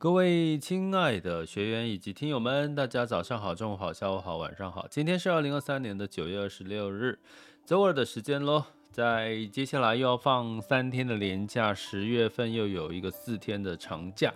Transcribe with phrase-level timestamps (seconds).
[0.00, 4.86] 各位亲爱的学员以及听友们，大家早上好、中午好、下午好、晚上好。
[4.88, 7.18] 今天是二零二三年的九月二十六日，
[7.66, 8.64] 周二的时间喽。
[8.90, 14.32] 在接下来又要放三天的连假，十月份又有一个四天的长假，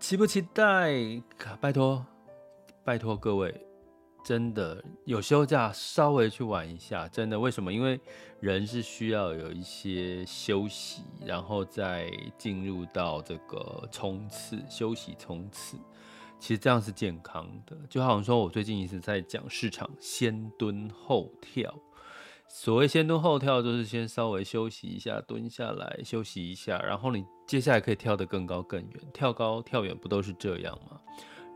[0.00, 0.94] 期不期待？
[1.60, 2.06] 拜托，
[2.82, 3.67] 拜托各位。
[4.28, 7.08] 真的有休假，稍微去玩一下。
[7.08, 7.72] 真的，为什么？
[7.72, 7.98] 因为
[8.40, 15.78] 人是需要有一些休息，然后再进入到这个冲刺、休息、冲刺。
[16.38, 17.74] 其实这样是健康的。
[17.88, 21.74] 就好像说，我最近一直在讲市场先蹲后跳。
[22.46, 29.00] 所谓先蹲后跳，就是先稍微休息一下，蹲下来休息一下，然后你接下来可以跳得更高更远。
[29.14, 31.00] 跳高跳远不都是这样吗？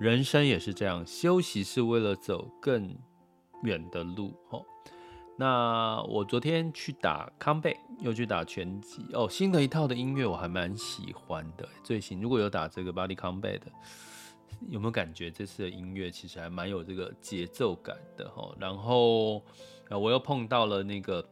[0.03, 2.93] 人生也是这样，休息是为了走更
[3.63, 4.35] 远的路。
[4.51, 4.61] 哦，
[5.39, 9.07] 那我昨天去打康贝，又去打拳击。
[9.13, 11.69] 哦，新的一套的音乐我还蛮喜欢的。
[11.85, 13.67] 最新如果有打这个 Body Combat 的，
[14.71, 18.29] 有没有感觉这次的音乐其实还蛮有这个节奏感的？
[18.31, 19.41] 哈，然后
[19.89, 21.25] 我又碰到了那个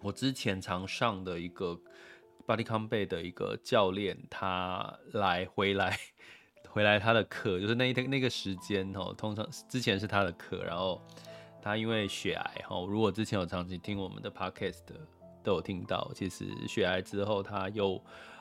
[0.00, 1.76] 我之前常上的一个
[2.46, 5.98] Body 康贝的一个教练，他来回来。
[6.76, 11.00] 回来他的课就是那一天那个时间哦，通常之前是他的课，然后
[11.62, 14.94] 他因为血癌哈，如果之前有长期听我们的 podcast 的
[15.42, 17.98] 都有听到，其实血癌之后他又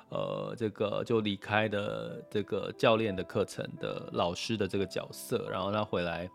[0.09, 6.29] 呃这个就离开的这个教练的课程的老师的这个角色，然后他回来，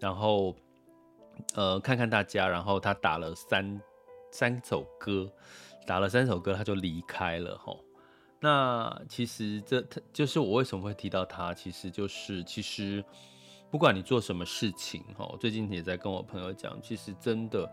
[0.00, 0.56] 然后
[1.56, 3.78] 呃看看大家，然后他打了三
[4.32, 5.30] 三首歌，
[5.86, 7.76] 打了三首歌他就离开了哈。
[8.44, 13.02] 那其实这他就是我为什么会提到他，其实就是其实
[13.70, 17.66] 不管你做什么事情哈，最近也在跟我朋友讲，其实真的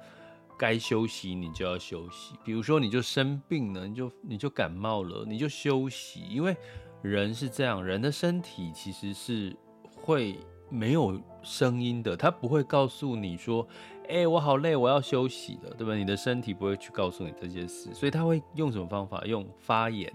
[0.58, 2.36] 该休息你就要休息。
[2.46, 6.56] 比如说你就生病了，你就你就感冒了，你就休息，因为
[7.02, 9.54] 人是这样，人的身体其实是
[9.94, 10.40] 会
[10.70, 13.68] 没有声音的，他不会告诉你说，
[14.08, 15.94] 哎，我好累，我要休息了，对吧？
[15.96, 19.22] 你的身体不会去告诉你这些事，所以他会用什么方法？
[19.26, 20.10] 用发炎。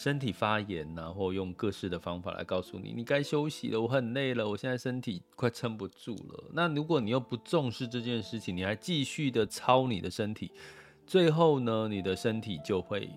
[0.00, 6.44] 身体发炎然后，用各式的方法来告诉你，你该休息了，我很累了，我现在身体快撑不住了。
[6.54, 10.52] 那如果你又不重视这件事情，你还继续的操你的身体，
[11.06, 13.10] 最后呢，你的身体就会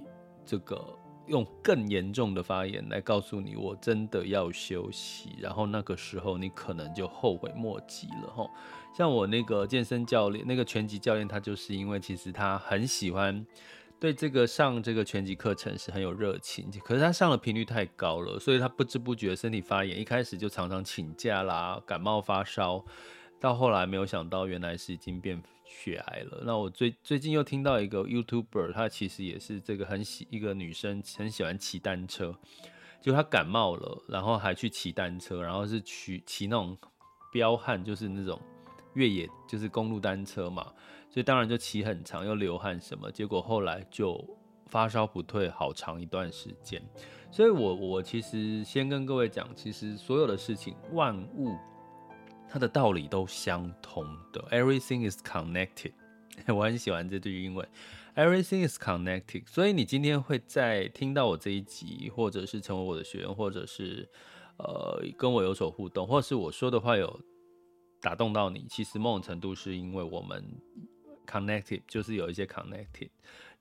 [0.45, 0.85] 这个
[1.27, 5.29] 用更严重的发炎来告诉你，我真的要休息。
[5.39, 8.45] 然后那个时候你可能就后悔莫及了哈。
[8.93, 13.45] 像我那个健身教练，那个拳击教练，他就是因为其实他很喜欢。
[14.03, 22.83] 对这个上这个拳击课程是很有热情，可是他上的频率太高了，所以他不知不觉身体发炎，一开始就常常请假啦，感冒发烧，
[23.39, 26.43] 到后来没有想到原来是已经变血癌了。
[26.45, 32.35] 那我最最近又听到一个 YouTuber，他其实也是这个很喜一个女生，很喜欢骑单车，
[33.01, 36.77] 就她感冒了，然后还去骑单车，然后是去骑那种
[37.31, 38.37] 彪悍，就是那种
[38.95, 40.73] 越野，就是公路单车嘛。
[41.13, 44.19] 所以当然就骑很长，又流汗什么，结果后来就
[44.65, 46.81] 发烧不退，好长一段时间。
[47.29, 51.55] 所以我我其实先跟各位讲，其实所有的事情，万物
[52.49, 55.91] 它的道理都相通的，Everything is connected。
[56.51, 57.67] 我很喜欢这句英文
[58.15, 59.47] ，Everything is connected。
[59.47, 64.09] 所以你今天会在听到我这一集，或者是成为我的学员，或者是
[64.57, 67.19] 呃跟我有所互动，或者是我说的话有
[68.01, 70.43] 打动到你，其实某种程度是因为我们。
[71.25, 73.09] Connected 就是有一些 connected，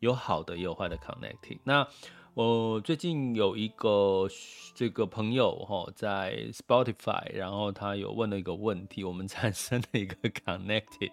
[0.01, 1.59] 有好的也有坏的 connected。
[1.65, 1.87] 那
[2.35, 4.27] 我最近有一个
[4.75, 11.13] 这个朋友哈，在 Spotify，然后他有问了一个问题，我们产生了一个 connected。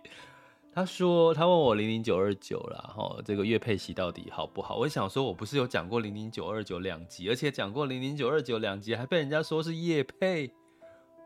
[0.71, 4.77] 他说他问我零零九二九啦，哈，这个月配息到底好不好？
[4.77, 10.49] 我想说，我不是有讲过零零九二九两集，而且讲过零零九二九两集，还被人家说是业配，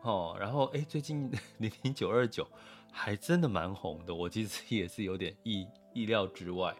[0.02, 2.48] 哦，然后哎，最近 零零九二九。
[2.94, 6.74] 还真的蛮红的，我其实 也是有点意意料之外。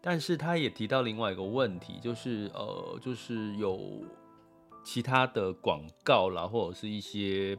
[0.00, 4.02] 但是他也提到另外一个问题，就是呃，就是有
[4.84, 7.56] 其他的广告啦，或者是一些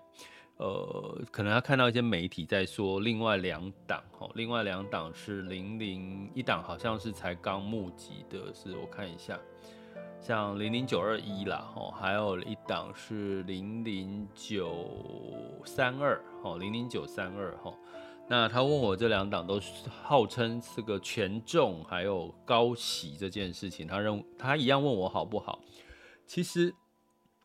[0.58, 9.40] 呃，可能他看到一些媒体在说另外两档，哦，另外两档是零零一档，好像是才刚募集的，是我看一下，
[10.22, 14.88] 像零零九二一啦，哦，还有一档是零零九
[15.66, 17.74] 三二，哦，零零九三二，哈。
[18.28, 25.60] 那他问我这两档都是号称是个权重还有高息这件事情，他认他一样问我好不好？
[26.26, 26.74] 其实，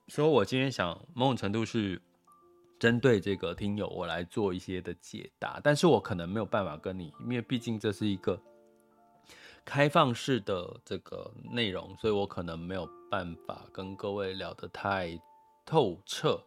[0.08, 2.00] 所以我今天想某种程度是
[2.78, 8.40] 针对这个听友我来做一些的解答，但是我可能没有办法跟你，因为毕竟这是一个
[9.70, 15.16] 开放式的这个内容，所以我可能没有办法跟各位聊得太
[15.64, 16.42] 透彻。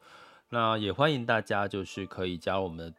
[0.50, 2.94] 那也欢迎大家就是可以加入我们的。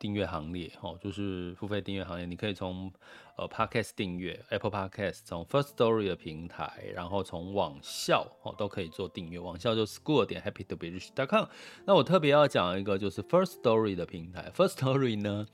[0.00, 2.92] 订阅行列哦，就是付费订阅行列，你可以从
[3.36, 9.40] 呃 Podcast 订阅 Apple Podcast，从 First Story 的平台，然后从网校哦都可以做订阅。
[9.40, 11.48] 网校就 school 点 happy to be rich dot com。
[11.84, 15.48] 那我特别要讲一个就是 First Story 的平台，First Story 呢，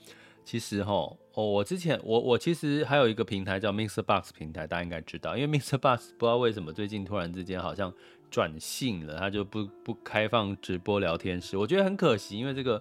[0.44, 0.92] 其实哈
[1.32, 7.92] 哦，我之前我我其实还有一个平台叫 Mixer Box 平台，大家应该知道，因为 Mixer Box 不知道为什么最近突然之间好像
[8.30, 12.80] 转性了，它就不不开放直播聊天室，我觉得很可惜，因为这个。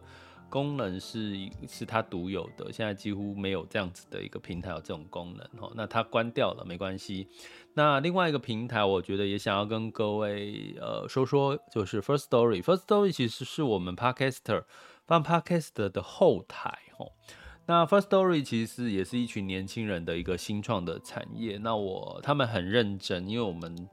[0.49, 1.35] 功能是
[1.67, 5.71] 是它独有的，现在几乎没有这样子的一个平台有这种功能哦。
[5.75, 7.27] 那它关掉了没关系。
[7.73, 12.61] 那另外一个平台，我觉得也想要跟各位呃说说，就是 First Story。
[12.61, 14.65] First Story 其实是我们 Podcaster
[15.07, 16.69] 放 Podcaster 的后台
[16.99, 17.13] 哦。
[17.65, 21.57] 那 First Story 其实也是一群年轻人的一个新创的产业。
[21.57, 23.89] 那我他们很认真，因为我们。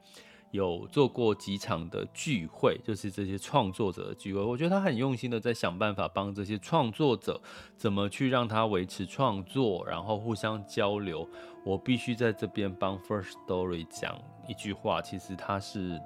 [0.51, 4.41] 有做过几场的聚会，就是这些创作者的聚会。
[4.41, 7.41] 我觉得他很用心的在想办法帮这些创作者
[7.77, 11.25] 怎么去让他维持创作，然后互相交流。
[11.63, 15.97] 我必须在这边帮 First Story 讲一句话，其实他是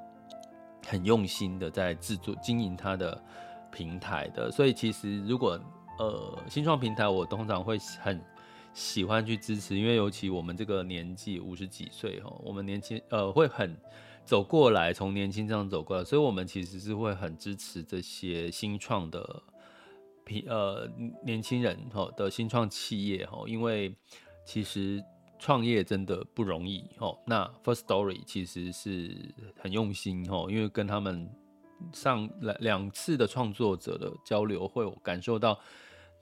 [0.85, 3.19] 很用心的在制作经营他的
[3.71, 4.51] 平台的。
[4.51, 5.59] 所以其实如果
[5.97, 8.21] 呃新创平台，我通常会很
[8.73, 13.75] 喜欢去支持，因为尤其我们这个年纪五十几岁哈，我们年轻呃会很。
[14.25, 19.43] 走过来，从年轻这样走过来，所以我们其实是会很支持这些新创的
[20.23, 20.89] 平，呃，
[21.23, 23.95] 年轻人哈的新创企业哈，因为
[24.43, 24.99] 其实
[25.37, 27.15] 创业真的不容易哦。
[27.27, 29.15] 那 First Story 其实是
[29.59, 31.29] 很用心哦，因为跟他们
[31.93, 35.59] 上两两次的创作者的交流，会有感受到。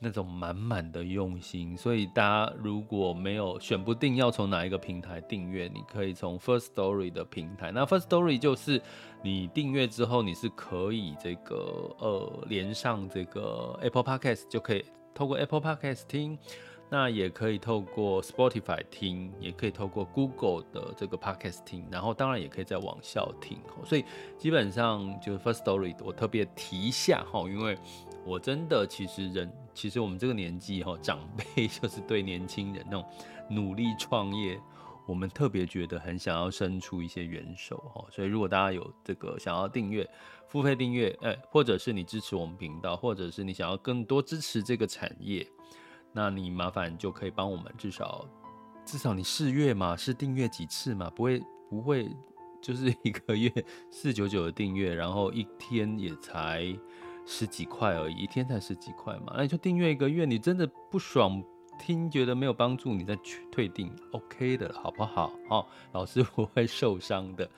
[0.03, 7.71] 那种满满的用心，所以大家如果没有选不定要从哪一个平台订阅，你可以从 First Story 的平台。
[7.71, 8.81] 那 First Story 就是
[9.21, 14.83] 你订阅之后，你是可以这个呃连上这个 Apple Podcast，就可以
[15.15, 16.37] 透过 Apple Podcast 听，
[16.89, 23.57] 那也可以透过 Spotify 听，也可以透过 Google 的这个 Podcast 听，然后当然也可以在网校听。
[23.85, 24.03] 所以
[24.37, 27.77] 基本上就是 First Story，我特别提一下哈，因为。
[28.25, 33.05] 我真的其实人，其实我们这个年纪哈，长辈 就是对年轻人那种
[33.49, 34.57] 努力创业，
[35.05, 38.05] 我们特别觉得很想要伸出一些援手哈。
[38.09, 40.09] 所以如果大家有这个想要订阅、
[40.47, 45.45] 付费订阅，哎，或者是你支持我们频道，或者是你想要更多支持这个产业，
[46.13, 48.25] 那你麻烦就可以帮我们至少
[48.85, 52.09] 至少你试阅嘛，是订阅几次嘛，不会不会
[52.61, 53.51] 就是一个月
[53.91, 56.73] 四九九的订阅，然后一天也才。
[57.25, 61.43] 十几块而已，一天才十几块嘛，那你就订阅一个月，你真的不爽
[61.79, 65.31] 听，觉得没有帮助，你再去退订，OK 的，好不好？
[65.49, 67.49] 哦，老师 不会受伤的。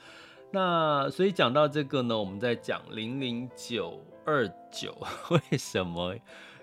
[0.51, 4.95] 那所以讲到这个呢，我们在讲零零九二九，
[5.51, 6.15] 为什么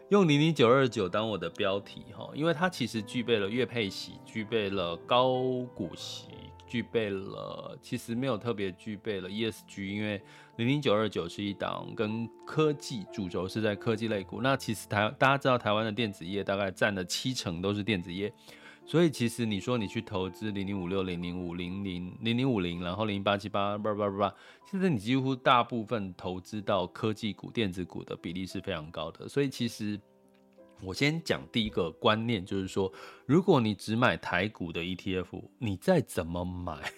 [0.08, 2.04] 用零零九二九当我的标题？
[2.16, 5.34] 哈，因为它其实具备了月配息，具备了高
[5.74, 6.28] 股息。
[6.72, 10.18] 具备了，其实没有特别具备了 ESG，因为
[10.56, 14.40] 零零九二九是一档跟科技主轴是在科技类股。
[14.40, 18.32] 那其实台大家知道台湾的电子业大概占了七成都是电子业，
[18.86, 24.34] 所以其实你说你去投资零零五六零零五零零零零五零，然后零零八七八八八八八，
[24.70, 30.00] 现在你几乎大部分投资到科技股、电子股的比例是非常高的，所以其实。
[30.82, 32.92] 我先讲第一个观念，就是说，
[33.24, 36.92] 如果你只买台股的 ETF，你再怎么买，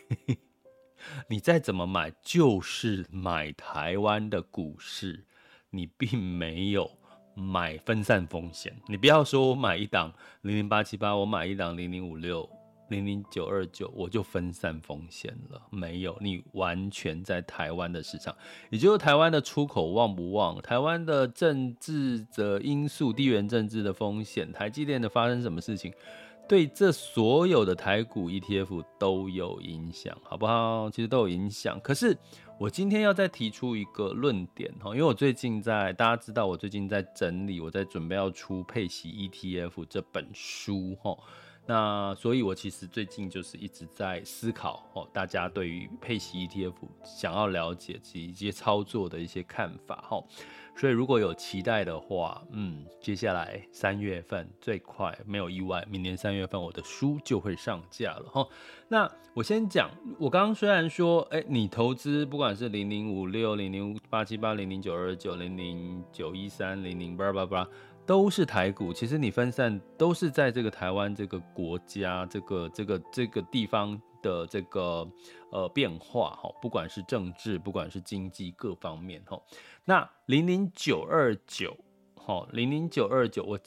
[1.28, 5.26] 你再怎么买，就是买台湾的股市，
[5.68, 6.90] 你并没有
[7.34, 8.74] 买分散风险。
[8.88, 12.48] 你不要说我买一档零零八七八，我买一档零零五六。
[12.88, 15.60] 零零九二九，我就分散风险了。
[15.70, 18.36] 没有，你完全在台湾的市场，
[18.70, 25.92] 也就是台湾的出口旺不旺，台湾的政治的因素、地缘政治的风险，台积电的发生什么事情，
[26.46, 30.90] 对这所有的台股 ETF 都有影响，好不好？
[30.90, 31.80] 其实都有影响。
[31.80, 32.16] 可是
[32.58, 41.16] 我今天要再提出一个论点哈，因为我最近在，大家知道我最近在整理，我在准备要出配息 ETF 这本书哈。
[41.66, 50.22] 那所以，我其实最近就是一直在思考哦，大家对于配息 ETF 想要了解及一些操作的一些看法哈。
[50.76, 58.46] 所以如果有期待的话，嗯，接下来三月份最快没有意外，明年三月份我的书就会上架了哈。
[58.88, 67.68] 那我先讲，我刚刚虽然说，哎、你投资不管是零零五六、零零八七八、零零九二九、零零九一三、零零八八八，
[68.06, 74.00] 都是台股，其实你分散都是在这个台湾这个国家、这个这个这个地方。
[74.24, 75.06] 的这个
[75.52, 79.38] 呃变化哈，不管是政治，不管是经济各方面哈，
[79.84, 81.76] 那零零九二九
[82.14, 83.60] 哈，零零九二九，我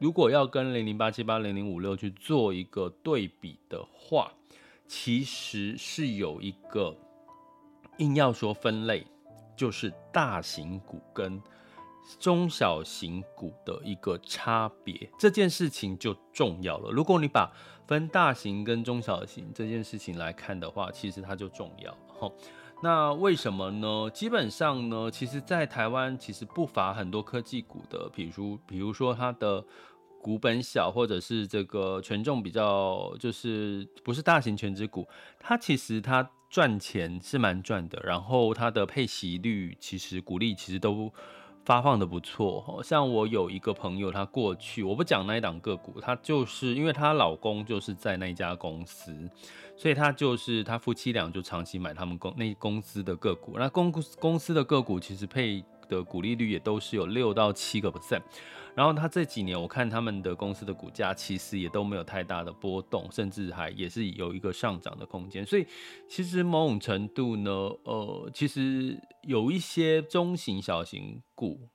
[0.00, 4.32] 如果要跟零零八七八、零零五六去做一个对比的话，
[4.88, 6.92] 其实是有一个
[7.98, 9.06] 硬要说分类，
[9.54, 11.40] 就是大型股跟
[12.18, 16.90] 中小型股的一个差别，这件事情就重要了。
[16.90, 17.50] 如果你把
[17.86, 22.32] 分大型跟中小型这件事情来看的话，其实它就重要了。
[22.82, 24.10] 那为什么呢？
[24.12, 29.64] 基本上呢，其实，在台湾其实不乏很多科技股的，比如，比如说它的
[30.20, 35.06] 股本小，或者是这个权重比较，就是不是大型全职股，
[35.38, 41.12] 它其实它赚钱是蛮赚的，然后它的配息率其实股利其实都。
[41.64, 49.14] 发放的不错，像我有一个朋友，他过去我不讲那一档个股，他就是因为她老公就是在那一家公司，
[49.76, 58.22] 所以他就是他夫妻俩就长期买他们公那公司的个股，那公公司的个股其实配的股利率也都是有六到七个 percent。
[58.74, 65.44] 然后他这几年，我看他们的公司的股价其实也都没有太大的波动，甚至还也是有一个上涨的空间。
[65.44, 65.66] 所以
[66.08, 67.50] 其实某种程度呢，
[67.84, 71.68] 呃，其实有一些中型、小型股，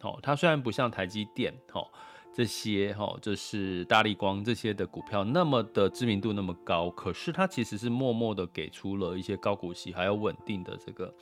[0.00, 1.88] 哦，它虽然不像台积电，哦，
[2.32, 11.12] 这些，哈，就是大力光这些的股票那么的知名度那么高，可是它其实是默默的给出了一些高股息还有稳定的这个。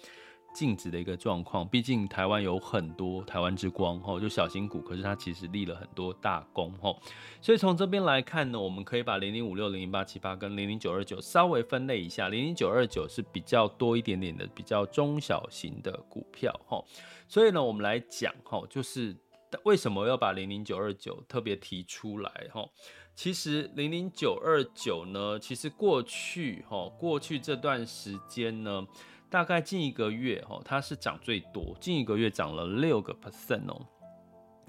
[0.53, 7.01] 净值的一个状况，毕竟台湾有很多台湾之光吼，就小型股，可是它其实立了很多大功吼，
[7.41, 16.85] 所以从这边来看呢，我们可以把零零五六、零零八七八跟零零九二九稍微分类一下，零零九二九是比较多一点点的比较中小型的股票吼，
[17.27, 19.17] 所以呢，我们来讲吼，就是
[19.65, 22.71] 为什么要把零零九二九特别提出来吼？
[23.15, 28.87] 其实零零九二九呢，其实过去吼，过去这段时间呢。
[29.33, 33.81] 大概近一个月哦，它是涨最多，近一个月涨了六个 percent 哦。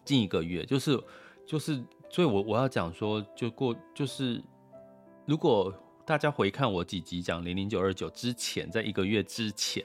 [0.06, 0.98] 近一个月就是
[1.46, 4.42] 就是，所以我我要讲说，就过就是，
[5.26, 5.74] 如果
[6.06, 9.84] 大家回看我几集讲零零九二九之前，在一个月之前，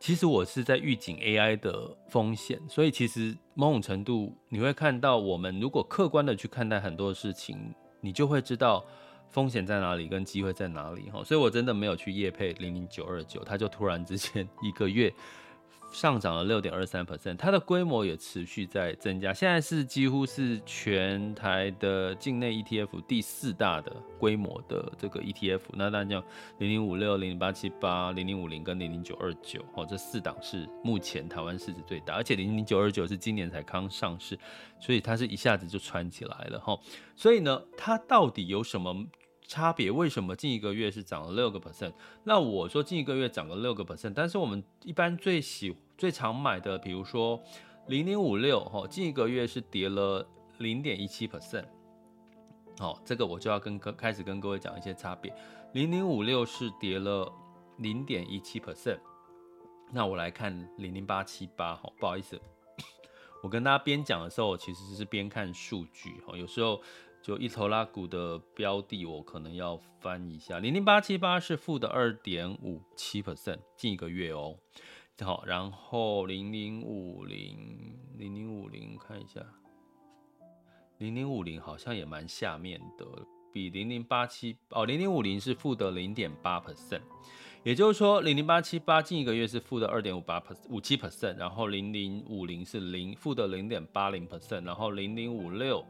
[0.00, 8.84] 其实我是在预警 AI 的风险，所以其实某种程度你会看到，我们如果客观的去看待很多事情，你就会知道。
[9.30, 11.10] 风险在哪里，跟机会在哪里？
[11.10, 15.12] 哈，所以我真的没有去业配零零九二九，它就突然之间一个月
[15.90, 25.60] 上涨了六点二三 percent，它的规模也持续在增加，现在是几乎是全台的境内 ETF 第四大的规模的这个 ETF。
[25.72, 26.22] 那当然讲
[26.58, 34.38] 零零五六、零零八七八、零零五零跟零零九二九，哦，这四档是目前台湾市值最大，而且零零九二九是今年才刚上市，
[34.78, 36.78] 所以它是一下子就窜起来了，哈。
[37.16, 39.06] 所以呢，它到底有什么？
[39.48, 41.94] 差别为什么近一个月是涨了六个 percent？
[42.22, 47.42] 那我说近一个月涨了六个 percent，但是我们一般最喜最常买的，比如说
[47.86, 50.28] 零零五六哈，近一个月是跌了
[50.58, 51.64] 零点一七 percent。
[52.78, 55.34] 好，这个我就要跟各开始跟各位讲一些差别。
[55.72, 57.32] 零零五六是跌了
[57.78, 59.00] 零点一七 percent。
[59.90, 62.38] 那我来看零零八七八，哈，不好意思，
[63.42, 66.78] 我跟大家边讲的时候，其实是边看数据，哈，有时候。
[67.28, 70.60] 就一头拉股的标的，我可能要翻一下。
[70.60, 74.56] 零零八七八是负的二点五七 percent，近一个月哦。
[75.20, 79.42] 好，然后零零五零零零五零看一下，
[80.96, 83.04] 零零五零好像也蛮下面的，
[83.52, 87.02] 比零零八七哦，零零五零是负的零点八 percent，
[87.62, 95.84] 也就是说零零八七八近一个月是负的二点五八 percent 五七 percent，然后零零五零是零负的零点八零 percent，然后零零五六。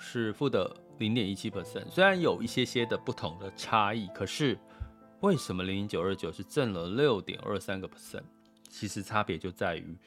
[0.00, 4.58] 是负的零点一七 percent，虽然有一些些的不同的差异，可是
[5.20, 8.24] 为什么零零九二九是挣了六点二三个 percent？
[8.68, 9.98] 其实差别就在于，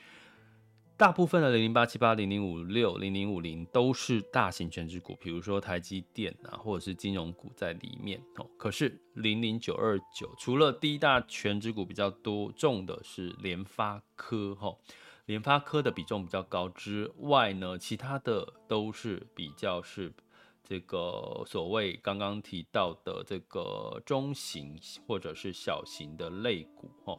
[0.97, 8.49] 大部分的零零八七八、零零五六、零零五零都是大型权值股，比如说台积电啊，或者是金融股在里面哦。
[8.57, 14.75] 可是零零九二九除了第一大权值股比较多重的是联发科哈。
[15.25, 20.13] 联发科的比重比较高之外呢，其他的都是比较是
[20.63, 24.77] 这个所谓刚刚提到的这个中型
[25.07, 27.17] 或者是小型的类股哈。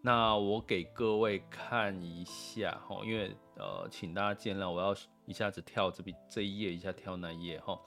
[0.00, 7.78] 那我给各位看一下哈，因为呃，请大家见谅，我要一下子跳这边这一页，一下跳那一页哈，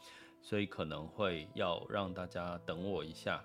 [0.41, 3.43] 所以可能会要让大家等我一下。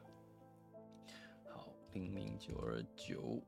[1.48, 3.42] 好，零零九二九。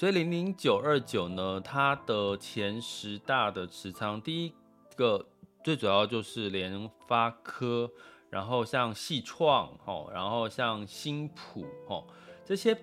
[0.00, 4.52] 所以零零九二九呢，它的前十大的持仓，第一
[4.96, 5.26] 个
[5.62, 7.90] 最主要就是联发科，
[8.30, 12.02] 然后像矽创哈，然后像新普哈，
[12.46, 12.74] 这些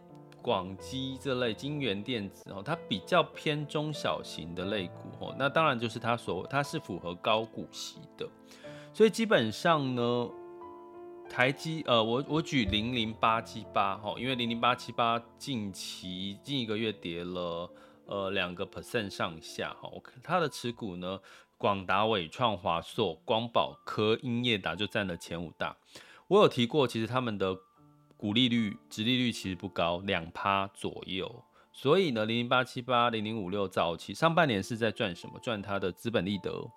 [0.43, 8.29] 广基这类晶圆电子哦，它比较偏中小型的类股哦，那当然就是它所它是符合高股息的，
[8.93, 10.29] 所以基本上呢。
[11.29, 17.69] 台积呃，我我举零零八七八哈，因为零零八七八近期近一个月跌了
[18.05, 21.19] 呃两个 percent 上下哈，我看它的持股呢，
[21.57, 25.77] 广达、伟创、华硕、光宝科、英业达就占了前五大。
[26.27, 27.55] 我有提过，其实他们的
[28.17, 31.43] 股利率、殖利率其实不高，两趴左右。
[31.71, 35.39] 所以呢，零零八七八、零零五六早期上半年是在赚什么？
[35.39, 36.67] 赚它的资本利得。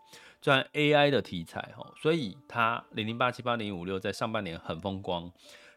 [0.40, 5.30] 赚 AI 的题材哈，所以它零零八七八零五六在上半年很风光，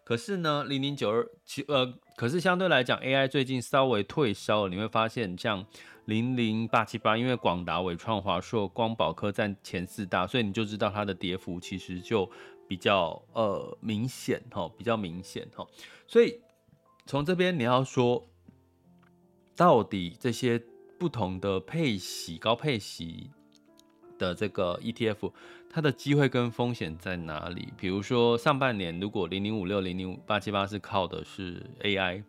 [0.05, 5.65] 可是呢零零九二七呃，可是相对来讲 AI 最近稍微退烧了，你会发现像
[6.05, 12.31] 零零八七八，因为广达、纬创、华硕、光宝科占前四大，所以你就知道它的跌幅其实就
[12.65, 15.67] 比较呃明显哈，比较明显哈，
[16.07, 16.39] 所以
[17.05, 18.29] 从这边你要说
[19.57, 20.61] 到底这些
[20.97, 23.29] 不同的配息高配息。
[24.17, 25.31] 的这个 ETF，
[25.69, 27.73] 它的机会跟风险在哪里？
[27.77, 32.23] 比如说上半年，如果零零五六、零零八七八是靠的是 AI，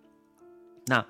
[0.86, 1.06] 那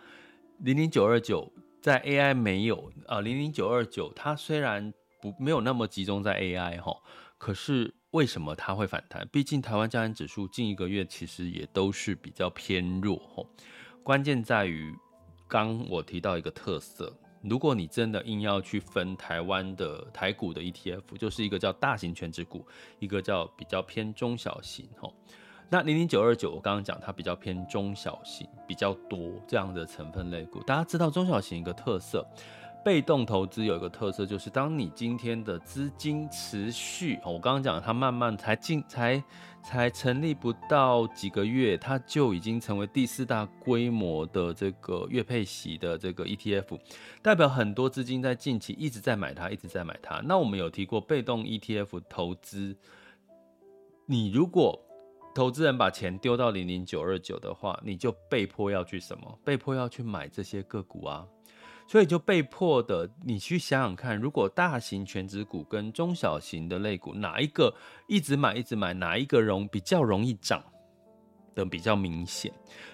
[0.58, 6.96] 零零九二九在 AI 没有啊，零零九二九它虽然不没有那么集中在 AI 哈，
[7.38, 9.26] 可是为什么它会反弹？
[9.32, 13.44] 毕竟台湾加权指数近一个月其实也都是比较偏弱哈，
[14.02, 14.94] 关键在于
[15.48, 17.16] 刚我提到一个特色。
[17.44, 22.66] 如果你真的硬要去分台湾的台股的 ETF，就是一个叫大型权值股，
[22.98, 25.12] 一个叫比较偏中小型吼。
[25.68, 30.62] 那零零九二九，我刚刚讲它比较偏中小型比较多这样的成分类股。
[30.62, 32.26] 大家知道中小型一个特色。
[32.85, 39.25] 被动投资有一个特色，就是当你今天的资金持续，我刚刚讲它慢慢才进才
[39.62, 46.79] 才成立不到几个月，它就已经成为第四大规模的这个月配息的这个 ETF，
[47.23, 50.20] 代表很多资金在近期一直在买它，一直在买它。
[50.20, 52.77] 那我们有提过被动 ETF 投资，
[54.05, 54.79] 你如果
[55.35, 59.38] 投资人把钱丢到零零九二九的话，你就被迫要去什么？
[59.42, 61.27] 被迫要去买这些个股啊。
[61.87, 67.73] 所以就被迫的，你去想想看，如果大型全值股跟中小型的类股，哪一个
[68.09, 70.64] 一直买一直买，哪一个容比较容易涨
[71.55, 72.51] 的比较明显？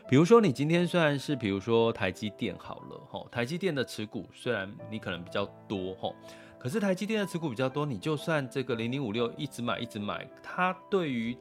[0.08, 6.16] 比如说你今天虽然是比如说台积电好了吼，台积电的持股虽然你可能比较多吼，
[6.58, 11.38] 可是台积电的持股比较多，你就算这个零零五六一直买一直买，它对于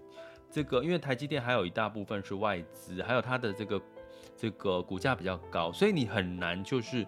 [0.51, 3.81] 这个因为台积电还有一大部分是外资，还有它的这个
[4.37, 7.07] 这个股价比较高，所以你很难就是。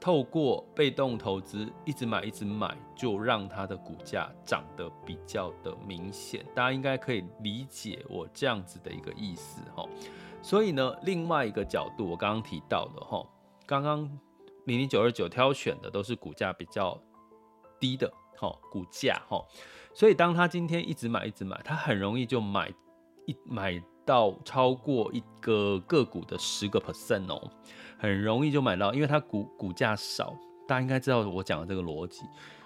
[0.00, 6.44] 透过被动投资一直买一直买，就让它的股价涨得比较的明显。
[6.54, 9.84] 大家应该可以理解我这样子的一个意思哈。
[10.40, 13.26] 所以呢，另外一个角度，我刚刚提到的哈，
[13.66, 14.08] 刚刚
[14.66, 16.96] 零零九二九挑选的都是股价比较
[17.80, 19.44] 低的哈股价哈。
[19.92, 22.72] 所以当他今天一直买一直买，他很容易就买
[23.26, 27.50] 一买到超过一个个股的十个 percent 哦。
[27.98, 30.34] 很容易就买到，因为它股股价少，
[30.66, 32.22] 大家应该知道我讲的这个逻辑，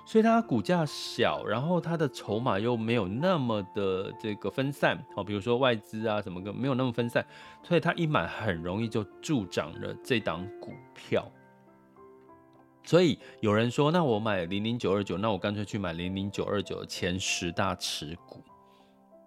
[0.07, 7.27] 所以它股价小，然后它的筹码又没有那么的这个分散，哦，比如说外资啊什么的没有那么分散，
[7.63, 11.27] 所以它一买很容易就助长了这档股票。
[12.85, 18.43] 所以有人说，那我买零零九二九，那我干脆去买零零九二九前十大持股，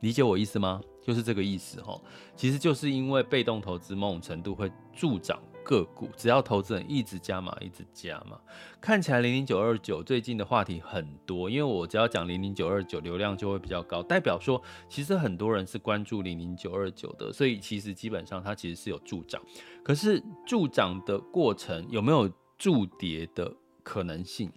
[0.06, 0.80] 理解我意思吗？
[1.02, 2.00] 就是这个意思哈，
[2.36, 5.42] 其实就是因为被动投资某种程度会助涨。
[5.64, 8.40] 个股只要投资人一直加码，一直加码，
[8.80, 19.42] 看起来零零九二九最近的话题很多，因为我只要讲零零九二九，流量就会比较高，代表说其实很多人是关注零零九二九的，所以其实基本上它其实是有助涨，
[19.84, 24.52] 可是助涨的过程有没有助跌的可能性？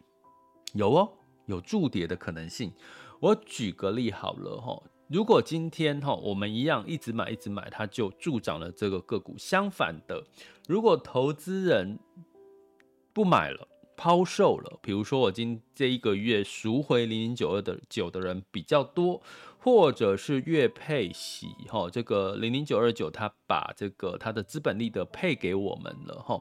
[0.75, 1.09] 有哦，
[1.47, 2.71] 有助跌的可能性。
[3.21, 4.83] 我举个例好了哈。
[5.09, 9.35] 如果今天哈我们一样一直买一直买，它就助长了这个个股。
[9.39, 10.23] 相反的，
[10.67, 11.99] 如果投资人
[13.15, 13.67] 不买了，
[13.97, 19.23] 抛售了，比如说我今这一个月赎回零零九二的九的人比较多，
[19.59, 26.41] 或者是月配息，哈，这个零零九二九他把这个他的资本利得配给我们了，哈，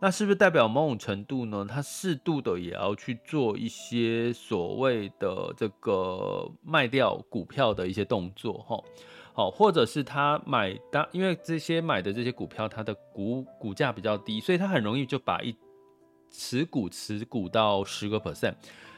[0.00, 1.66] 那是不是代表某种程度呢？
[1.68, 8.82] 他适度的也要去做一些所谓的这个卖掉股票的一些动作，哈。
[9.34, 15.54] 哦，或者是他买当，因为这些买的这些股票，它的股股价比较低，所以他很容易就把一
[16.28, 18.54] 持股持股到十个 percent，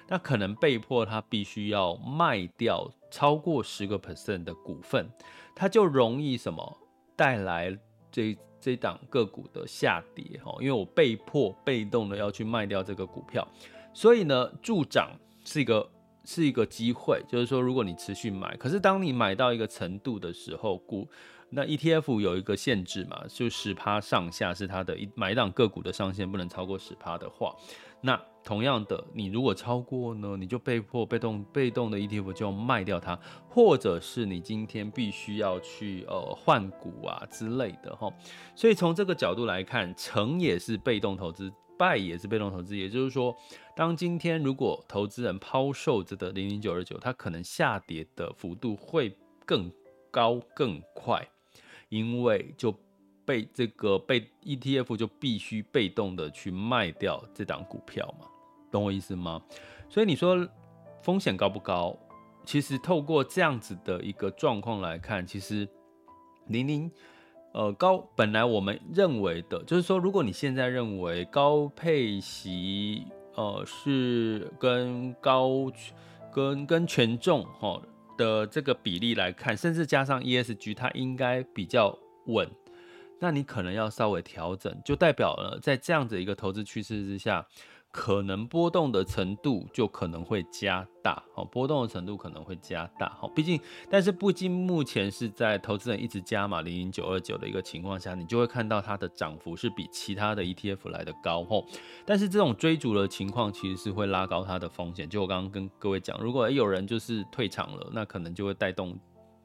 [0.09, 5.11] 那可能被迫他必须要卖掉超过十个 percent 的股份，
[5.55, 6.79] 他就容易什么
[7.15, 7.79] 带来
[8.11, 13.47] 这这档个股的下跌哈，因为我被迫被动的要去卖掉这个股票，
[13.93, 15.11] 所以呢，助涨
[15.45, 15.89] 是一个。
[16.23, 21.09] 是一个机会，就是说，如果你持续买，可是当你买到一个程度的时候，股
[21.49, 27.57] 那 ETF 有一个限制嘛，就十趴上下是它的一买一档个股的上限，不能超过十趴的话，
[28.03, 38.13] 那同样的，你如果超过呢，你就被迫被动被动的 ETF 就要卖掉它，或者是你今天必须要去呃换股啊之类的哈，
[38.55, 41.53] 所以从这个角度来看，成也是被动投资。
[41.79, 43.35] 败也是被动投资，也就是说，
[43.75, 49.73] 当今天如果投资人抛售这个零零九二九，它可能下跌的幅度会更
[50.11, 51.27] 高更快，
[51.89, 52.71] 因为就
[53.31, 58.27] 被这个被 ETF 就必须被动的去卖掉这档股票嘛，
[58.73, 59.41] 懂我意思吗？
[59.89, 60.49] 所以你说
[61.01, 61.97] 风险高不高？
[62.45, 65.69] 其实透过这样子的一个状况来看，其实
[66.49, 66.91] 零零。
[67.53, 75.51] 呃，高本来我们认为的，就是说，如果你现在认为高配息，呃，是跟高
[76.33, 77.83] 跟跟权重哈
[78.17, 82.49] 的这个比例来看，甚至加上 ESG，它应该比较稳，
[83.21, 87.47] 那你可能要稍微调整，就代表了在这样子一个投资趋势之下。
[87.93, 101.67] 可能波动的程度就可能会加大，好，波动的程度可能会加大，好，毕竟，但是不仅目前是在投资人一直加码零零九二九的一个情况下，你就会看到它的涨幅是比其他的 ETF 来的高，吼，
[102.07, 105.09] 但是这种追逐的情况其实是会拉高它的风险。
[105.09, 108.97] 就我刚刚跟各位讲，如果有人就是退场了，那可能就会带动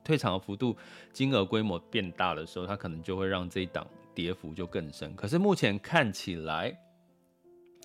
[0.06, 0.78] 退场的幅度、
[1.12, 5.14] 金额规模变大的时候，它可能就会让这一档跌幅就更深。
[5.18, 6.80] 可是目前看起来，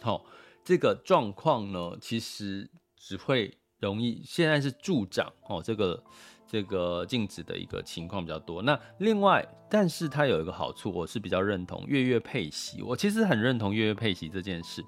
[0.00, 0.24] 好。
[0.62, 6.04] 这个状况呢，其实只会容易，现在是助长哦，这个
[6.46, 8.60] 这个净值的一个情况比较多。
[8.60, 12.82] 那另外，但是它有一个好处，我是比较认同月月配息。
[12.82, 14.84] 我其实很认同月月配息这件事。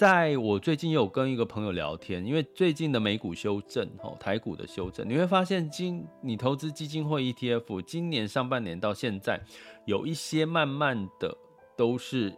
[0.00, 9.38] 在我最近有跟一个朋友聊天，因为最近的美股修正哦，台股的修正，你会发现今你投资基金或 ETF，今年上半年到现在，
[9.84, 11.36] 有一些慢慢的
[11.76, 12.34] 都是。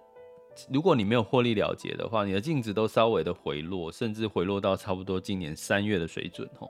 [0.72, 6.68] 如果你没有获利了结的话，你的净值都稍微的回落，甚至回落到差不多今年三月的水准吼。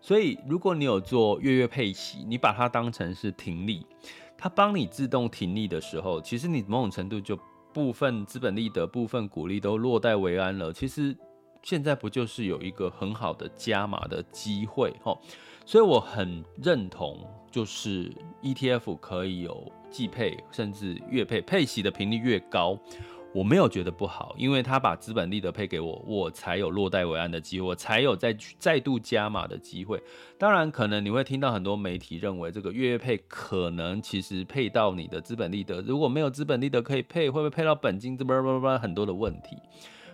[0.00, 3.84] 所以，如果你有做月月配息，你把它当成是停利，
[4.36, 7.36] 它帮你自动停利的时候，其实你某种程度就
[7.72, 10.72] 部分资本利得、部分股利都落袋为安了。
[10.72, 11.16] 其实
[11.62, 15.18] 现在不就是有一个很好的加码的机会吼？
[15.66, 17.18] 所以我很认同，
[17.50, 18.10] 就是
[18.42, 22.78] ETF 可以有季配甚至月配，配息的频率越高。
[23.34, 30.02] 我没有觉得不好，因为他把资本利得配给我，我才有落袋为安的机会，我才有再去再度加码的机会。
[30.38, 38.16] 当然，可能你会听到很多媒体认为这个月月配可能其实配到你的资本利得，如果没有资本利得可以配，会不会配到本金？
[38.16, 39.58] 这不不不很多的问题。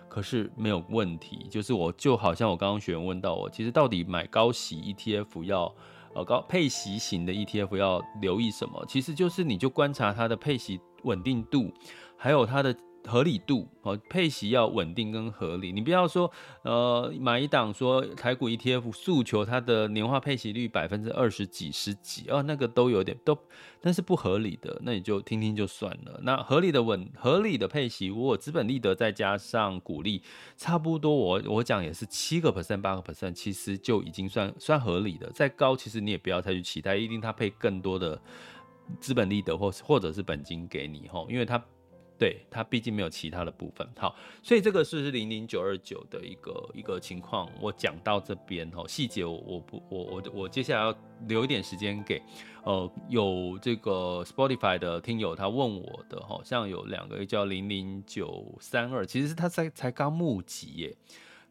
[0.09, 5.73] 可是没有问题，就是我就好像我刚刚学员问到我，其实到底买高息 ETF 要
[6.13, 8.85] 呃高配息型的 ETF 要留意什么？
[8.87, 11.71] 其实就是你就观察它的配息稳定度，
[12.17, 12.75] 还有它的。
[13.07, 15.71] 合理度哦，配息要稳定跟合理。
[15.71, 16.31] 你不要说，
[16.63, 23.37] 呃，买一档说台股 ETF 诉求它的年化配息率百分之二十几十几哦，那个都有点都，
[23.79, 26.19] 但是不合理的，那你就听听就算了。
[26.23, 30.21] 那合理的稳合理的配息，如果资本利得再加上股利，
[30.57, 35.29] 差不多我我讲也是七个 percent 八个 percent，其实就已经算算合理的。
[35.31, 38.19] 再高，其实你也不要太去期待，一定它配更多的
[38.99, 41.63] 资本利得或或者是本金给你吼，因为它。
[42.17, 50.97] 对，它毕竟没有其他的部分，好，所以这个是零零九二九的一个一个情况，我讲到这边哈，细节我我不我我我接下来要
[51.27, 52.21] 留一点时间给，
[52.63, 60.95] 呃，有这个 Spotify 的听友他问我的，好像有两个叫零零九三二，其实是他才才刚募集耶，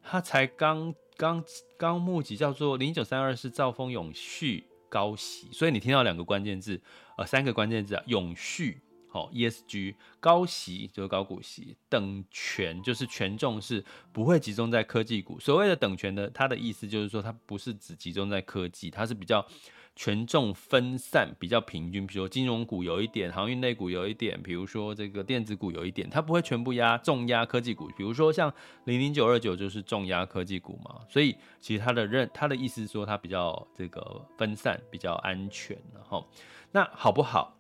[0.03, 1.45] 他才刚刚
[1.77, 6.81] 刚募集，叫做零九三二是兆丰永续高息，所以你听到两个关键字，
[7.19, 8.81] 呃，三个关键字啊，永续。
[9.15, 15.39] 好，ESG 高息就是高股息，等权就是权重是不会集中在科技股。
[15.39, 19.47] 所谓的等权的，它的意思就是说，它不是只集中在科技，它是比较
[19.95, 22.05] 权重分散，比较平均。
[22.05, 27.87] 比如说金融股有一点，航运类股有一点，比如说这个电子股有一点，它不会全部压重压科技股。
[27.97, 28.53] 比如说像
[28.87, 35.81] 零零九二九就是重压科技股嘛，所以其实它的认，它的意思是说它比较这个分散，比较安全。
[35.95, 36.29] 然后
[36.73, 37.57] 那好不好？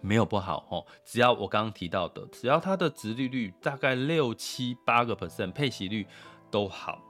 [0.00, 6.06] 没有不好哦，只要我刚刚提到的，只要它的殖利率大概六七八个 percent，配息率
[6.50, 7.02] 都好，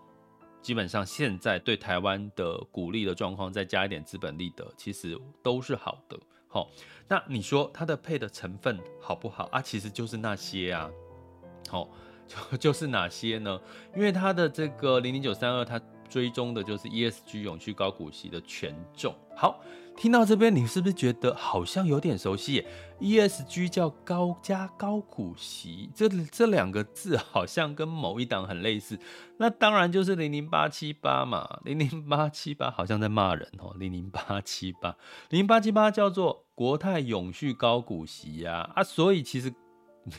[0.62, 6.18] 基本上现在对台湾的股利的状况，再加一点资本利得，其实都是好的。
[6.49, 6.70] 好，
[7.07, 9.61] 那你说它的配的成分好不好啊？
[9.61, 10.90] 其实就是那些啊，
[11.68, 11.90] 好，
[12.27, 13.61] 就 就是哪些呢？
[13.94, 19.14] 因为它的这个零零九三二，它追踪的就是 ESG 永续高股息的权重。
[19.37, 19.61] 好。
[19.99, 22.62] 听到这边，你是不是觉得好像有点熟悉
[23.01, 29.01] ？ESG 叫高加高股息，这这两个字好像跟某一档很类似。
[29.38, 34.97] 那当然就是零零八七八嘛，零零八七八好像在骂人哦，零零八七八，
[35.31, 39.55] 零零八七八叫做国泰永续高股息呀啊，所以其实。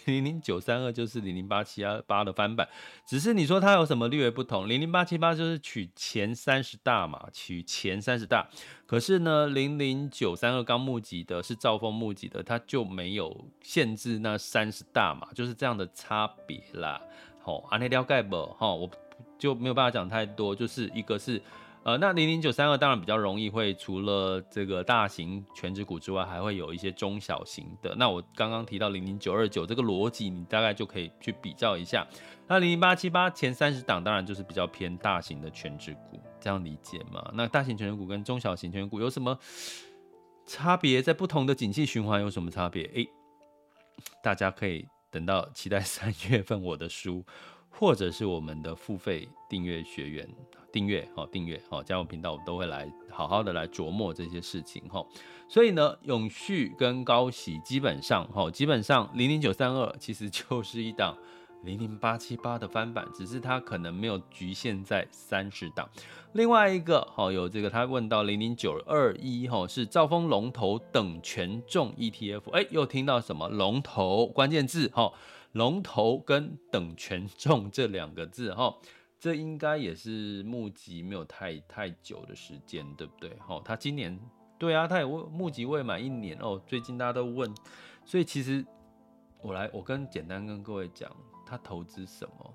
[0.05, 2.67] 零零九三二就是零零八七八的翻版，
[3.05, 4.67] 只是你说它有什么略微不同？
[4.67, 8.47] 零零八七八就是取前三十大嘛，取前三十大。
[8.85, 17.01] 可是呢，零零九三二刚募集的是兆丰募集的，它就没有限制那三十大嘛，就是这样的差别啦。
[17.41, 18.45] 好，安内了解不？
[18.57, 18.89] 哈，我
[19.39, 21.41] 就没有办法讲太多，就是一个是。
[21.87, 27.95] 呃，那零零九三二当然比较容易会除了这个大型全值股之外，还会有一些中小型的。
[27.95, 32.05] 那我刚刚提到零零九二九这个逻辑，你大概就可以去比较一下。
[32.45, 37.25] 那零零八七八前三十档当然就是比较偏大型的全值股，这样理解吗？
[37.33, 39.39] 那大型全值股跟中小型全值股有什么
[40.45, 41.01] 差别？
[41.01, 42.83] 在不同的景气循环有什么差别？
[42.95, 43.07] 诶、
[44.21, 47.25] 大家可以等到期待三月份我的书，
[47.79, 50.27] 或者是我们的付费订阅学员。
[50.69, 55.03] 订阅哦，订阅哦，加入频道，我们都会来好好的来琢磨这些事情哈。
[55.47, 61.17] 所以呢，永续跟高息基本上哈，基本上零零九三二其实就是一档
[61.63, 65.89] 零零八七八的翻版，只是它可能没有局限在三十档。
[66.33, 75.11] 另外一个哈，有这个他问到零零九二一哈，是兆丰龙头等权重 ETF，哎，又听到什么龙头关键字哈，
[75.53, 78.77] 龙头跟等权重这两个字 哈。
[79.19, 83.35] 这应该也是募集没有太太久的时间，对不对？
[83.47, 84.17] 哦，他今年
[84.59, 86.61] 对啊，他也募集未满一年哦。
[86.67, 87.51] 最近大家都问，
[88.05, 88.63] 所以其实
[89.41, 91.11] 我来，我跟简单跟各位讲，
[91.47, 92.53] 他投资什么？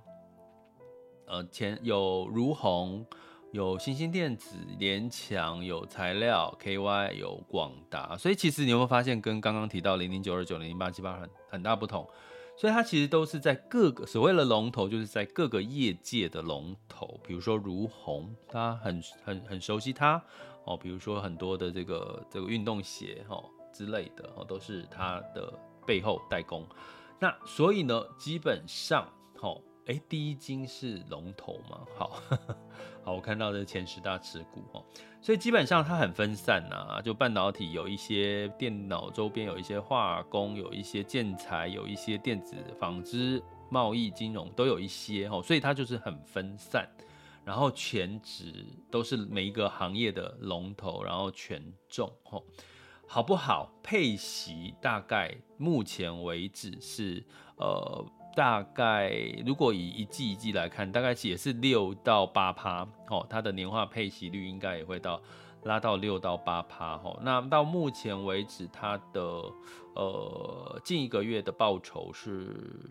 [1.26, 3.04] 呃，前有如虹，
[3.50, 8.16] 有新兴电子、联强，有材料 KY，有广达。
[8.16, 12.08] 所以其实你有没有发现，跟刚刚提到零零九二九、零零八七八很很大不同？
[12.62, 20.22] 所以它其实都是在各个所谓的龙头，就是在各个业界的龙头，比如说如鸿，大家很很很熟悉它
[20.64, 25.52] 哦，比如说很多的这个这个运动鞋哦之类的哦，都是它的
[25.84, 26.64] 背后代工。
[27.18, 29.08] 那所以呢，基本上
[29.40, 29.60] 哦。
[29.86, 31.80] 哎，第一金是龙头嘛？
[31.96, 32.22] 好，
[33.02, 34.84] 好，我看到的前十大持股哦，
[35.20, 46.88] 所以基本上它很分散呐、啊，就半导体有一些，电脑周边有一些，化工有一些，建材有一些，电子、纺织、贸易、金融都有一些哦，所以它就是很分散，
[47.44, 52.40] 然后全值都是每一个行业的龙头，然后权重哦，
[53.08, 53.72] 好不好？
[53.82, 58.06] 配息大概目前为止是呃。
[58.34, 59.12] 大概
[59.46, 65.20] 如果以一季一季来看，大概也是六到八趴，哦，它的年化配息率应该也会到
[65.64, 69.20] 拉到六到八趴，哦，那到目前为止，它的
[69.94, 72.90] 呃近一个月的报酬是。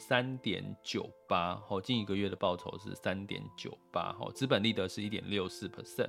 [0.00, 6.08] 三点九八，吼，近一个月的报酬是三点九八，吼，资本利得是一点六四 percent，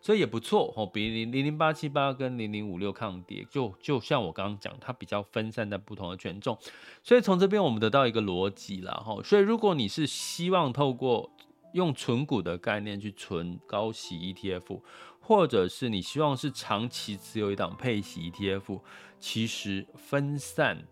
[0.00, 6.56] 所以也不错，比零零零八七八跟零零五六抗跌，就就像我刚刚讲，它比较分散在不同的权重，
[7.02, 11.30] 所以从这边我们得到一个逻辑啦，吼，所以如果你是希望透过
[11.72, 14.80] 用存股的概念去存高息 ETF，
[15.20, 18.80] 或者是你希望是长期持有一档配息 ETF，
[19.18, 20.86] 其实分散。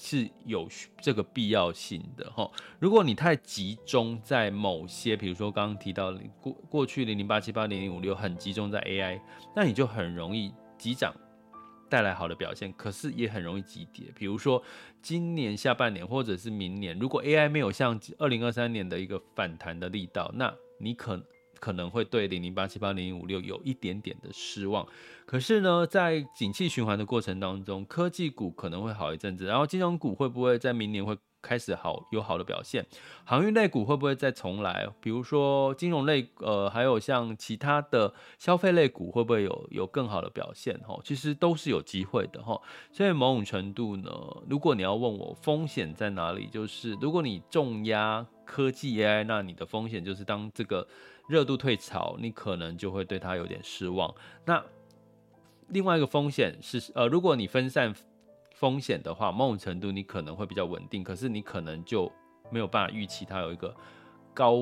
[0.00, 0.68] 是有
[1.00, 2.50] 这个必要性的哈。
[2.78, 9.20] 如果你太集中在某些，比如说刚刚提到过过去零零八七八零零五六很集中在 AI，
[9.54, 11.14] 那你就很容易急涨
[11.88, 14.06] 带来好的表现，可是也很容易急跌。
[14.14, 14.62] 比如说
[15.00, 21.24] 今年下半年或者是明年，如果 AI 没有像二零二三年的一个反弹的力道，那你可
[21.64, 24.86] 可能会对零零八七八零零五六有一点点的失望。
[25.24, 32.84] 可是呢，在景气循环的过程当中，科技股可能会好一阵子，然后金融股会不会在明年会开始好有好的表现？
[33.24, 34.86] 航运类股会不会再重来？
[35.00, 40.78] 比如说金融类，呃，还有像其他的消费类股会不会有有更好的表现？
[40.80, 42.60] 哈，其实都是有机会的哈。
[42.92, 44.10] 所以某种程度呢，
[44.46, 50.86] 如果你要问我风险在哪里，就是如果你重压科技 AI，那你的风险就是当这个
[51.26, 54.14] 热度退潮，你可能就会对它有点失望。
[54.44, 54.64] 那
[55.68, 57.94] 另外一个风险是，呃，如果你分散。
[58.56, 62.10] 风险的话，某种程度你可能会比较稳定，可是你可能就
[62.50, 63.74] 没有办法预期它有一个
[64.32, 64.56] 高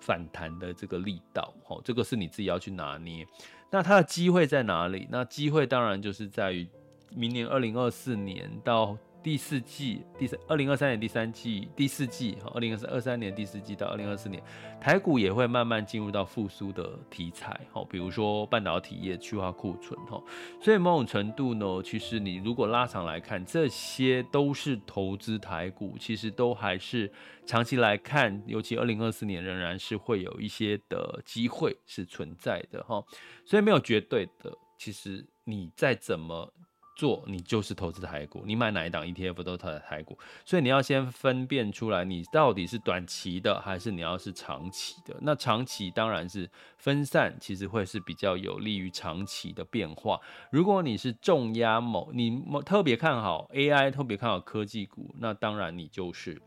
[0.00, 3.24] 反弹的这个力道，吼，这个是你自己要去拿捏。
[3.70, 5.06] 那它的机会在哪里？
[5.10, 6.66] 那机会当然就是在于
[7.14, 8.96] 明年二零二四年到。
[9.28, 14.42] 第四季，第三，二零二三年第三季，第四季，哈，二零二三二三年第四季到二零二四年，
[14.80, 20.18] 台股也会慢慢进入到复苏的题材，哈，比如说半导体业去化库存，哈，
[20.62, 27.12] 所以某种程度呢，其实你如果拉长来看，这些都是投资台股，其实都还是
[27.44, 33.04] 长期来看，尤其二零二四年仍然是会有一些的机会是存在的，哈，
[33.44, 36.50] 所以没有绝对的，其实你再怎么。
[36.98, 45.16] 做你就是投资台股，你买哪一档 ETF 都投在台股，所以你要先分辨出来，你到底是短期的还是你要是长期的。
[45.20, 50.20] 那长期当然是分散，其实会是比较有利于长期的变化。
[50.50, 56.42] 如果你是重压某，你特别看好 AI，特别看好科技股，那当然你就是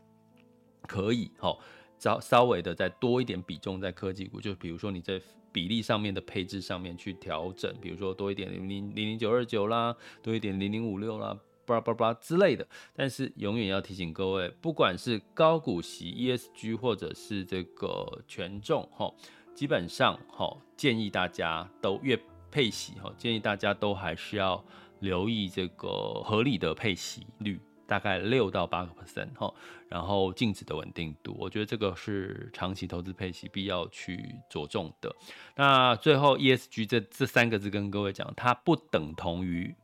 [0.86, 1.60] 可以好
[1.98, 5.18] 稍稍微的再多一点比重在科技股，就比如说你在。
[5.52, 12.66] 比例上面的配置上面去调整，比如说多一点零零零零九二九啦，多一点零零五六啦，巴拉巴拉之类的。
[12.94, 19.12] 但是永远要提醒各位，不管是高股息 ESG 或者是这个权重哈，
[19.54, 22.18] 基本上哈，建议大家都越
[22.50, 24.64] 配息哈，建议大家都还是要
[25.00, 27.60] 留意这个合理的配息率。
[27.92, 29.52] 大概六到八个 percent 哈，
[29.86, 35.14] 然后净值的稳定度，我觉得这个是长期投资配息必要去着重的。
[35.54, 39.76] 那最后 ESG 这这三个字跟各位讲，它不等同于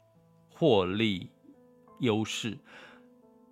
[0.48, 1.30] 获利
[2.00, 2.56] 优势。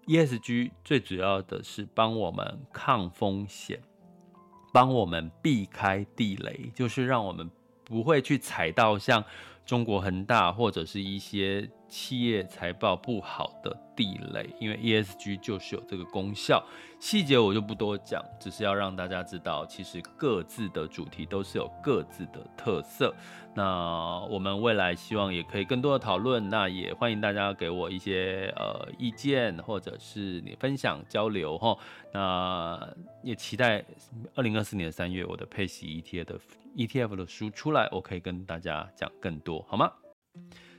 [0.07, 3.83] ESG 最主要的是帮我们抗风险，
[4.73, 7.51] 帮我们避开地雷，就是让我们
[7.85, 9.23] 不会去踩到像
[9.67, 11.71] 中国恒大或者是一些。
[11.89, 16.65] 企业财报不好的地雷，因为 ESG 就是有这个功效。
[16.99, 23.15] 细节我就不多讲，只是要让大家知道，其实各自的主题都是有各自的特色。
[23.55, 31.77] 那我们未来希望也可以更多的讨论，那也欢迎大家给我一些呃意见，或者是你分享交流哈。
[32.13, 33.85] 那也期待
[34.35, 36.41] 二零二四年三月我的配息 ETF 的
[36.77, 39.93] ETF 的书出来，我可以跟大家讲更多，好吗？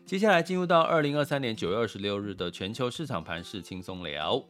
[0.07, 4.41] 接下来进入到二零二三年九月二十六日的全球市场盘势轻松聊。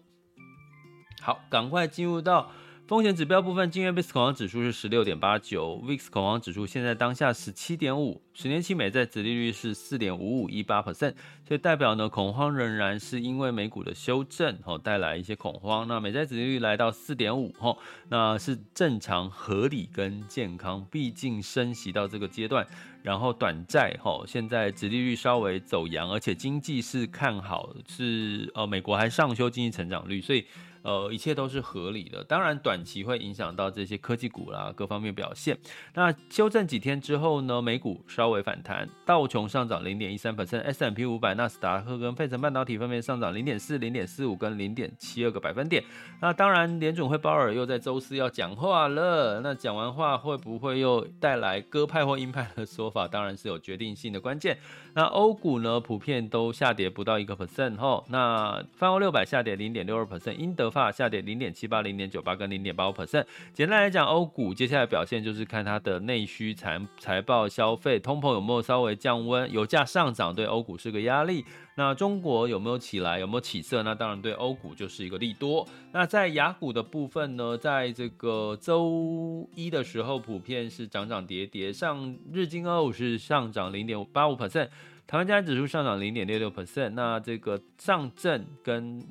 [1.20, 2.52] 好，赶快进入到
[2.88, 3.70] 风险指标部分。
[3.70, 11.14] 今日 VIX 恐慌指数是十六点八九，VIX 恐慌指数现在当下十七点五，十年期美债殖利率是四点五五一八 percent，
[11.46, 15.86] 所以代表呢恐慌仍然是因为美股的修正哦带来一些恐慌。
[15.86, 22.66] 那美债殖利率来到四点五哦，那是正常合理跟健康，毕竟升息到这个阶段。
[23.04, 30.46] 然后短债哈，现在殖利率稍微走扬，而且经济是看好，是呃美国还上修经济成长率，所以
[30.82, 32.24] 呃一切都是合理的。
[32.24, 35.58] 当然短期会影响到这些科技股啦各方面表现。
[35.94, 45.84] 那修正几天之后呢，美股稍微反弹，道琼上涨零点一三 percent，S&P 五百、纳斯达克跟费城半导体分别上涨零点四、零点四五跟零点七二个百分点。
[46.22, 53.08] 那当然联准会鲍尔又在周四要讲话了，那讲完话会不会又带来鸽派或鹰派的说法？
[53.08, 54.58] 当然是有决定性的关键。
[54.98, 58.04] 那欧股呢，普遍都下跌不到一个 percent 哈。
[58.08, 63.24] 那泛欧六百下跌零点六二 percent，英德法下跌零点七八、零点九八跟零点八五 percent。
[63.54, 71.46] 简单来讲，欧股接下来表现就是看它的内需财财报、消费、通膨有没有稍微降温，油价上涨对欧股是个压力。
[71.78, 73.84] 那中国有没有起来，有没有起色？
[73.84, 75.64] 那当然对欧股就是一个利多。
[75.92, 84.70] 那在雅股的部分呢，在这个周一的时候，普遍是涨涨跌跌，上日经二五是上涨零点八五 percent，
[85.06, 86.90] 台湾加权指数上涨零点六六 percent。
[86.90, 89.06] 那这个上证跟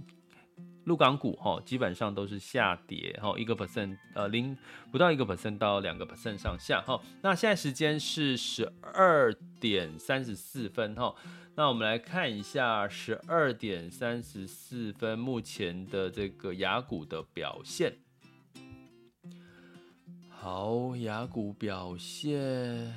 [0.87, 4.59] 陆港股哈，基本上都是下跌哈，一个 percent，呃，零
[4.91, 7.01] 不到一个 percent 到两个 percent 上下哈。
[7.23, 11.15] 那现在时间是十二点三十四分哈。
[11.59, 17.97] 那我们来看一下十二点三十四分目前的这个雅股的表现。
[20.29, 22.95] 好，雅股表现。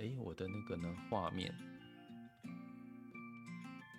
[0.00, 0.92] 哎，我的那个呢？
[1.08, 1.54] 画面，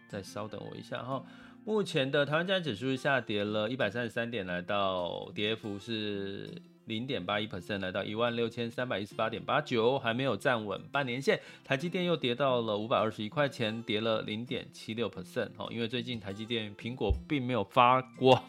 [0.10, 1.26] 再稍等我一下哈。
[1.64, 6.62] 目前的台湾加权指数下跌了一百三十三点，来到跌幅是。
[6.88, 11.40] 零点八一 percent 来到一万六千三百一十八点八九，还没有站稳半年线。
[11.64, 15.68] 台积电又跌到了五百二十一块钱，跌了零点七六 percent 哦。
[15.70, 18.42] 因为最近台积电苹果并没有发光，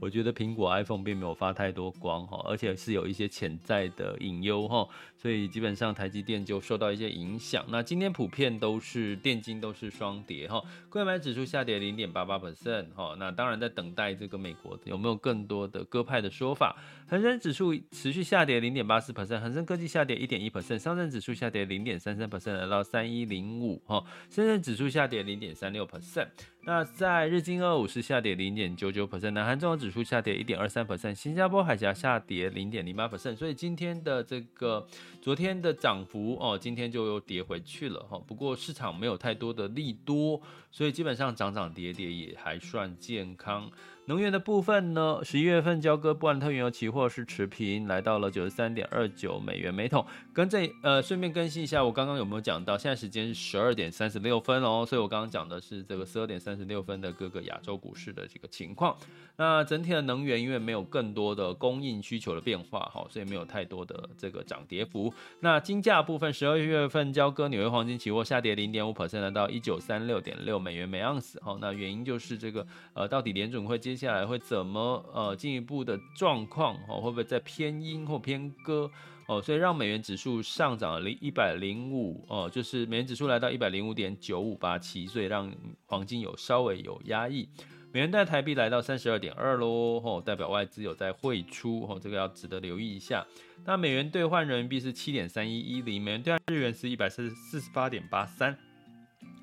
[0.00, 4.86] 我觉得苹果 iPhone 并没有发太多光哈，而且是有一些潜在的隐忧哈，
[5.16, 7.64] 所以基本上台积电就受到一些影响。
[7.68, 13.16] 那今天普遍都是电金都是双跌哈，柜买指数下跌零点八八 percent 哈。
[13.18, 16.76] 那当然在等待这个美国有没有更多的鸽派的说法，
[17.08, 17.72] 恒生指数。
[17.90, 26.28] 持续下跌零点八四 percent，恒生科技下跌一点一 percent，上证指数下跌零点三三 percent，来到三一零五哈，深圳指数下跌零点三六 percent。
[26.64, 33.34] 那在日经二五是下跌零点九九 percent，南韩综合指数下跌一点二三 percent，新加坡海峡下跌零点零八 percent。
[33.34, 34.86] 所以今天的这个
[35.20, 38.16] 昨天的涨幅哦，今天就又跌回去了哈。
[38.28, 40.40] 不过市场没有太多的利多，
[40.70, 43.68] 所以基本上涨涨跌跌也还算健康。
[44.06, 50.04] 能源的部分呢，十一月份交割布兰特原油期货是持平，来到了九十三点二九美元每桶。
[50.32, 52.76] 跟这呃，顺便更新一下，我刚刚有没有讲到？
[52.76, 58.96] 现在时间是十二点三十六分哦，所以我刚刚讲的是这个十二点三十六分的各个亚洲股市的这个情况。
[59.36, 65.14] 那整体的能源因为没有更多的供应需求的变化哈，所以没有太多的这个涨跌幅。
[65.40, 71.40] 那金价部分，十二月份交割纽约黄金期货下跌零点五 percent，来到一九三六点六美元每盎司。
[71.40, 76.98] 好，那原因就是这个呃，到底联准会接接下来会怎么呃进一步的状况哦？
[76.98, 78.90] 会不会再偏鹰或偏鸽
[79.26, 79.38] 哦？
[79.42, 85.52] 所以让美元指数上涨了零一百零五哦，就是美元指数来到一百零五点九五八七，所以让
[85.84, 87.46] 黄金有稍微有压抑。
[87.92, 93.26] 美元兑台币来到三十二点二喽，哦，代表外资有在汇出哦，这个要值得留意一下。
[93.66, 98.56] 那美元兑换人民币是七点三一一零，美元兑换日元是一百四四十八点八三，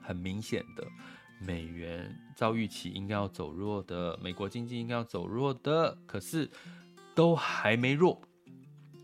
[0.02, 0.88] 很明显的。
[1.40, 6.50] 美元遭预期应该要走弱的，美国经济应该要走弱的，可是
[7.16, 8.22] 都还没弱，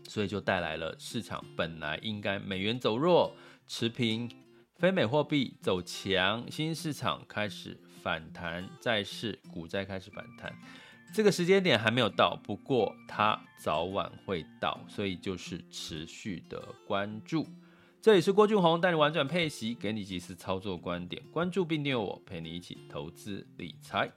[0.08, 3.34] 所以就带来了市场本来应该美元走弱
[3.66, 4.30] 持平，
[4.76, 10.54] 非美货币走强，新兴市场开始反弹，债市股债开始反弹，
[11.14, 17.46] 这个时间点还没有到，不过它早晚会到，所以就是持续的关注。
[18.06, 24.08] 这里是郭俊宏带你玩转配息，给你及时操作观点，关注并订阅我，陪你一起投资理财。